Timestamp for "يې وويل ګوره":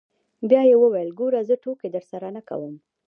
0.69-1.41